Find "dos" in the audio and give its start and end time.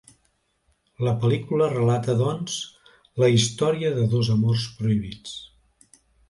4.15-4.33